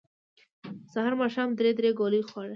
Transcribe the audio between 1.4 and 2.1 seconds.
درې درې